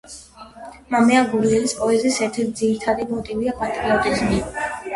[0.95, 4.45] მამია გურიელის პოეზიის ერთ-ერთი ძირითადი მოტივია პატრიოტიზმი.